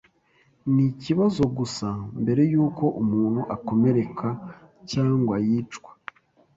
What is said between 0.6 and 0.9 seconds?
Ni